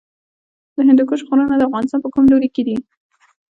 [0.75, 2.77] د هندوکش غرونه د افغانستان په کوم لوري کې دي؟